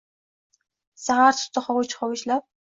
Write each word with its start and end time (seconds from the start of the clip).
Zahar 1.07 1.35
tutdi 1.41 1.63
hovuch-hovuchlab. 1.67 2.43